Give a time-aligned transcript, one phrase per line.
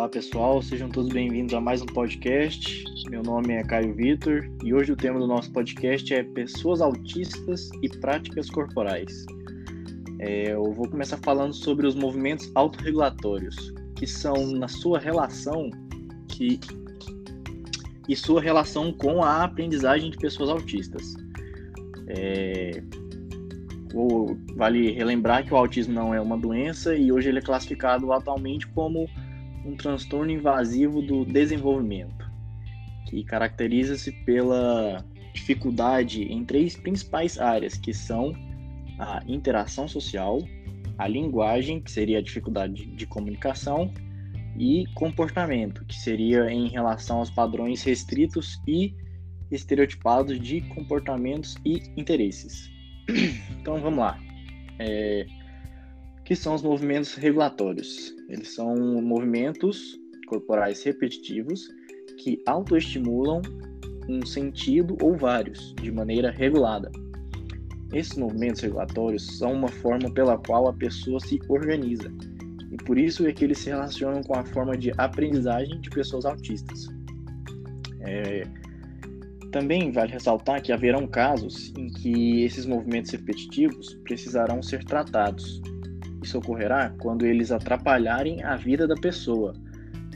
[0.00, 2.84] Olá pessoal, sejam todos bem-vindos a mais um podcast.
[3.10, 7.68] Meu nome é Caio Vitor e hoje o tema do nosso podcast é pessoas autistas
[7.82, 9.26] e práticas corporais.
[10.18, 15.68] É, eu vou começar falando sobre os movimentos autorregulatórios, que são na sua relação
[16.28, 16.58] que
[18.08, 21.12] e sua relação com a aprendizagem de pessoas autistas.
[22.06, 22.82] É,
[24.56, 28.66] vale relembrar que o autismo não é uma doença e hoje ele é classificado atualmente
[28.68, 29.06] como
[29.64, 32.30] um transtorno invasivo do desenvolvimento,
[33.08, 38.32] que caracteriza-se pela dificuldade em três principais áreas, que são
[38.98, 40.42] a interação social,
[40.98, 43.92] a linguagem, que seria a dificuldade de comunicação,
[44.58, 48.94] e comportamento, que seria em relação aos padrões restritos e
[49.50, 52.70] estereotipados de comportamentos e interesses.
[53.60, 54.18] Então vamos lá.
[54.78, 55.26] É,
[56.30, 58.14] que são os movimentos regulatórios?
[58.28, 61.68] Eles são movimentos corporais repetitivos
[62.18, 63.42] que autoestimulam
[64.08, 66.88] um sentido ou vários de maneira regulada.
[67.92, 72.08] Esses movimentos regulatórios são uma forma pela qual a pessoa se organiza,
[72.70, 76.24] e por isso é que eles se relacionam com a forma de aprendizagem de pessoas
[76.24, 76.86] autistas.
[78.02, 78.44] É,
[79.50, 85.60] também vale ressaltar que haverão casos em que esses movimentos repetitivos precisarão ser tratados.
[86.22, 89.54] Isso ocorrerá quando eles atrapalharem a vida da pessoa,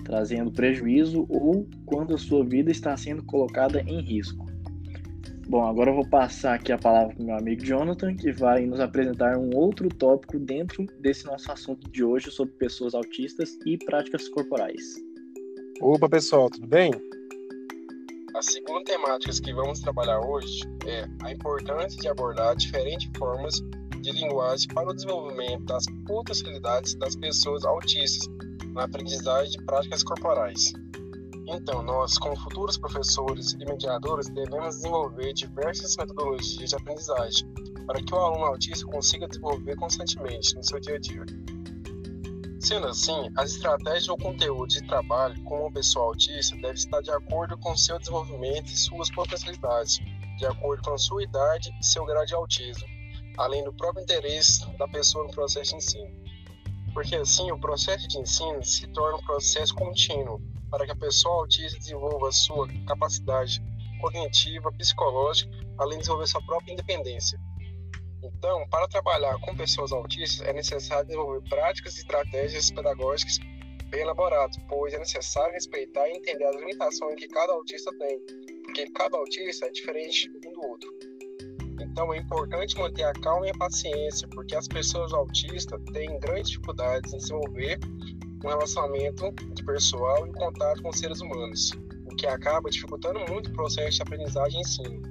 [0.04, 4.44] trazendo prejuízo ou quando a sua vida está sendo colocada em risco.
[5.46, 8.64] Bom, agora eu vou passar aqui a palavra para o meu amigo Jonathan, que vai
[8.64, 13.76] nos apresentar um outro tópico dentro desse nosso assunto de hoje sobre pessoas autistas e
[13.76, 14.82] práticas corporais.
[15.82, 16.92] Opa, pessoal, tudo bem?
[18.34, 23.60] A segunda temática que vamos trabalhar hoje é a importância de abordar diferentes formas
[24.04, 28.28] de linguagem para o desenvolvimento das potencialidades das pessoas autistas
[28.74, 30.72] na aprendizagem de práticas corporais.
[31.46, 37.48] Então, nós, como futuros professores e mediadores, devemos desenvolver diversas metodologias de aprendizagem
[37.86, 41.24] para que o aluno autista consiga desenvolver constantemente no seu dia a dia.
[42.60, 47.10] Sendo assim, as estratégias ou conteúdo de trabalho com uma pessoa autista deve estar de
[47.10, 49.98] acordo com seu desenvolvimento e suas potencialidades,
[50.38, 52.93] de acordo com a sua idade e seu grau de autismo,
[53.38, 56.24] além do próprio interesse da pessoa no processo de ensino.
[56.92, 60.40] Porque assim, o processo de ensino se torna um processo contínuo
[60.70, 63.62] para que a pessoa autista desenvolva sua capacidade
[64.00, 67.38] cognitiva, psicológica, além de desenvolver sua própria independência.
[68.22, 73.38] Então, para trabalhar com pessoas autistas, é necessário desenvolver práticas e estratégias pedagógicas
[73.88, 78.18] bem elaboradas, pois é necessário respeitar e entender as limitações que cada autista tem,
[78.64, 80.90] porque cada autista é diferente um do outro.
[81.94, 86.50] Então, é importante manter a calma e a paciência, porque as pessoas autistas têm grandes
[86.50, 87.78] dificuldades em desenvolver
[88.44, 89.32] um relacionamento
[89.64, 91.70] pessoal e contato com seres humanos,
[92.10, 95.02] o que acaba dificultando muito o processo de aprendizagem e ensino.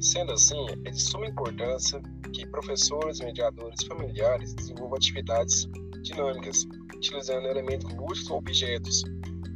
[0.00, 2.00] Sendo assim, é de suma importância
[2.32, 5.66] que professores, mediadores, familiares desenvolvam atividades
[6.02, 9.02] dinâmicas, utilizando elementos lúdicos ou objetos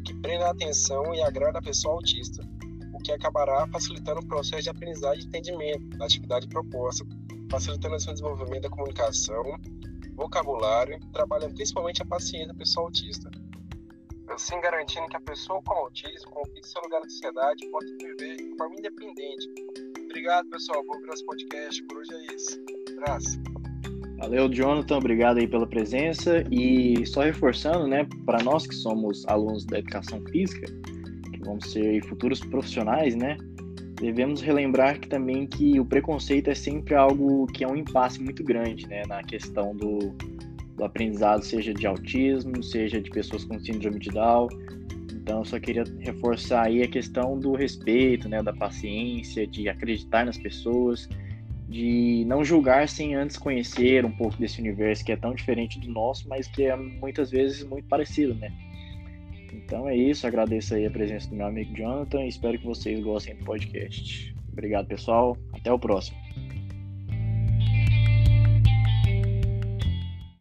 [0.04, 2.42] que prendam a atenção e agradam a pessoa autista,
[3.06, 7.04] que acabará facilitando o processo de aprendizagem e entendimento da atividade proposta,
[7.50, 9.42] facilitando o desenvolvimento da comunicação,
[10.14, 13.30] vocabulário, trabalhando principalmente a paciência da pessoa autista.
[14.28, 18.36] Assim, garantindo que a pessoa com autismo conquiste seu lugar na sociedade e possa viver
[18.36, 19.48] de forma independente,
[20.16, 20.82] Obrigado, pessoal.
[20.86, 21.82] Vou virar esse podcast.
[21.82, 22.58] Por hoje é isso.
[22.96, 23.38] Abraço.
[24.16, 24.96] Valeu, Jonathan.
[24.96, 26.42] Obrigado aí pela presença.
[26.50, 30.66] E só reforçando, né, para nós que somos alunos da educação física,
[31.46, 33.38] vamos ser futuros profissionais, né,
[34.00, 38.44] devemos relembrar que também que o preconceito é sempre algo que é um impasse muito
[38.44, 40.14] grande, né, na questão do,
[40.76, 44.48] do aprendizado, seja de autismo, seja de pessoas com síndrome de Down.
[45.12, 50.26] Então, eu só queria reforçar aí a questão do respeito, né, da paciência, de acreditar
[50.26, 51.08] nas pessoas,
[51.68, 55.90] de não julgar sem antes conhecer um pouco desse universo que é tão diferente do
[55.90, 58.52] nosso, mas que é muitas vezes muito parecido, né?
[59.56, 63.00] Então é isso, agradeço aí a presença do meu amigo Jonathan e espero que vocês
[63.00, 64.34] gostem do podcast.
[64.52, 65.36] Obrigado, pessoal.
[65.52, 66.25] Até o próximo.